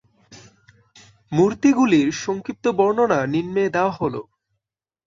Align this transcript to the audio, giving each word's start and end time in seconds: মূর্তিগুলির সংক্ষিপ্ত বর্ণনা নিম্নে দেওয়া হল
মূর্তিগুলির 1.31 2.09
সংক্ষিপ্ত 2.21 2.65
বর্ণনা 2.79 3.19
নিম্নে 3.25 3.65
দেওয়া 3.69 3.93
হল 3.99 4.15